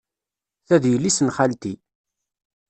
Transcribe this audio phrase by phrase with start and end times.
[0.67, 1.73] Ta d yelli-s n xalti.